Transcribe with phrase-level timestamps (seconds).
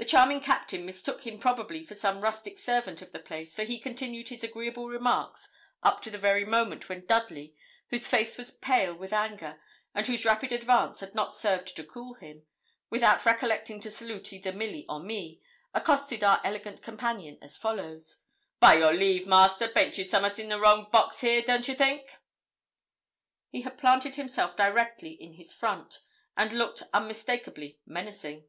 [0.00, 3.80] The charming Captain mistook him probably for some rustic servant of the place, for he
[3.80, 5.48] continued his agreeable remarks
[5.82, 7.56] up to the very moment when Dudley,
[7.90, 9.60] whose face was pale with anger,
[9.96, 12.46] and whose rapid advance had not served to cool him,
[12.90, 15.42] without recollecting to salute either Milly or me,
[15.74, 18.18] accosted our elegant companion as follows:
[18.60, 22.18] 'By your leave, master, baint you summat in the wrong box here, don't you think?'
[23.48, 25.98] He had planted himself directly in his front,
[26.36, 28.46] and looked unmistakably menacing.